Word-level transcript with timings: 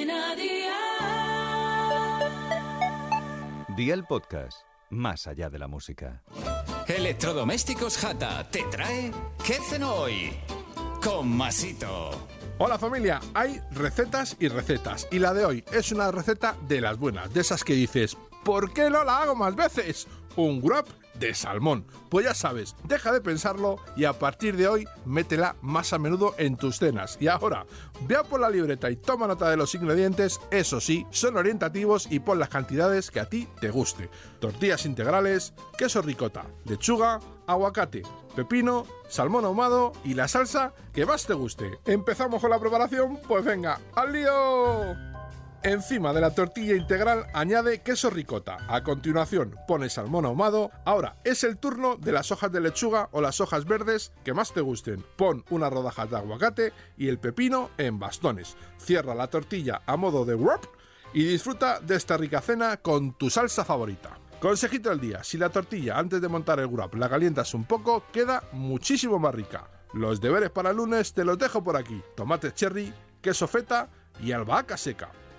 Cadena 0.00 0.34
Dial. 0.34 0.76
Día 3.76 3.94
el 3.94 4.04
podcast, 4.04 4.62
más 4.88 5.26
allá 5.26 5.50
de 5.50 5.58
la 5.58 5.68
música. 5.68 6.22
Electrodomésticos 6.86 7.98
Jata 7.98 8.48
te 8.50 8.62
trae 8.70 9.10
¿Qué 9.46 9.58
cenó 9.68 9.92
hoy? 9.94 10.32
Con 11.02 11.28
Masito. 11.28 12.10
Hola 12.58 12.78
familia, 12.78 13.20
hay 13.34 13.60
recetas 13.72 14.36
y 14.38 14.48
recetas 14.48 15.06
y 15.10 15.18
la 15.18 15.34
de 15.34 15.44
hoy 15.44 15.64
es 15.72 15.92
una 15.92 16.10
receta 16.10 16.56
de 16.66 16.80
las 16.80 16.98
buenas, 16.98 17.32
de 17.34 17.40
esas 17.40 17.62
que 17.64 17.74
dices, 17.74 18.16
¿por 18.44 18.72
qué 18.72 18.90
no 18.90 19.04
la 19.04 19.22
hago 19.22 19.34
más 19.34 19.54
veces? 19.54 20.06
Un 20.36 20.60
grub 20.60 20.86
de 21.14 21.34
salmón. 21.34 21.84
Pues 22.08 22.24
ya 22.26 22.34
sabes, 22.34 22.74
deja 22.84 23.12
de 23.12 23.20
pensarlo 23.20 23.76
y 23.96 24.04
a 24.04 24.12
partir 24.12 24.56
de 24.56 24.66
hoy 24.66 24.88
métela 25.04 25.56
más 25.60 25.92
a 25.92 25.98
menudo 25.98 26.34
en 26.38 26.56
tus 26.56 26.78
cenas. 26.78 27.18
Y 27.20 27.28
ahora, 27.28 27.66
vea 28.08 28.24
por 28.24 28.40
la 28.40 28.50
libreta 28.50 28.90
y 28.90 28.96
toma 28.96 29.26
nota 29.26 29.48
de 29.50 29.56
los 29.56 29.74
ingredientes, 29.74 30.40
eso 30.50 30.80
sí, 30.80 31.06
son 31.10 31.36
orientativos 31.36 32.10
y 32.10 32.20
pon 32.20 32.38
las 32.38 32.48
cantidades 32.48 33.10
que 33.10 33.20
a 33.20 33.28
ti 33.28 33.46
te 33.60 33.70
guste. 33.70 34.10
Tortillas 34.40 34.86
integrales, 34.86 35.52
queso 35.76 36.02
ricota, 36.02 36.46
lechuga, 36.64 37.20
aguacate, 37.46 38.02
pepino, 38.34 38.86
salmón 39.08 39.44
ahumado 39.44 39.92
y 40.04 40.14
la 40.14 40.28
salsa 40.28 40.72
que 40.92 41.06
más 41.06 41.26
te 41.26 41.34
guste. 41.34 41.78
¿Empezamos 41.84 42.40
con 42.40 42.50
la 42.50 42.58
preparación? 42.58 43.18
Pues 43.28 43.44
venga, 43.44 43.80
¡al 43.94 44.12
lío! 44.12 45.09
Encima 45.62 46.14
de 46.14 46.22
la 46.22 46.34
tortilla 46.34 46.74
integral 46.74 47.26
añade 47.34 47.82
queso 47.82 48.08
ricota. 48.08 48.56
A 48.66 48.82
continuación 48.82 49.56
pone 49.68 49.90
salmón 49.90 50.24
ahumado. 50.24 50.70
Ahora 50.86 51.16
es 51.22 51.44
el 51.44 51.58
turno 51.58 51.96
de 51.96 52.12
las 52.12 52.32
hojas 52.32 52.50
de 52.50 52.62
lechuga 52.62 53.10
o 53.12 53.20
las 53.20 53.42
hojas 53.42 53.66
verdes 53.66 54.10
que 54.24 54.32
más 54.32 54.54
te 54.54 54.62
gusten. 54.62 55.04
Pon 55.16 55.44
una 55.50 55.68
rodaja 55.68 56.06
de 56.06 56.16
aguacate 56.16 56.72
y 56.96 57.08
el 57.08 57.18
pepino 57.18 57.68
en 57.76 57.98
bastones. 57.98 58.56
Cierra 58.78 59.14
la 59.14 59.26
tortilla 59.26 59.82
a 59.84 59.98
modo 59.98 60.24
de 60.24 60.34
wrap 60.34 60.64
y 61.12 61.24
disfruta 61.24 61.78
de 61.80 61.96
esta 61.96 62.16
rica 62.16 62.40
cena 62.40 62.78
con 62.78 63.12
tu 63.18 63.28
salsa 63.28 63.62
favorita. 63.62 64.18
Consejito 64.40 64.88
del 64.88 65.00
día, 65.00 65.22
si 65.22 65.36
la 65.36 65.50
tortilla 65.50 65.98
antes 65.98 66.22
de 66.22 66.28
montar 66.28 66.58
el 66.60 66.68
wrap 66.68 66.94
la 66.94 67.10
calientas 67.10 67.52
un 67.52 67.66
poco, 67.66 68.04
queda 68.10 68.44
muchísimo 68.52 69.18
más 69.18 69.34
rica. 69.34 69.68
Los 69.92 70.22
deberes 70.22 70.48
para 70.48 70.70
el 70.70 70.78
lunes 70.78 71.12
te 71.12 71.22
los 71.22 71.36
dejo 71.36 71.62
por 71.62 71.76
aquí. 71.76 72.00
Tomate 72.16 72.54
cherry, 72.54 72.94
queso 73.20 73.46
feta 73.46 73.90
y 74.22 74.32
albahaca 74.32 74.78
seca. 74.78 75.10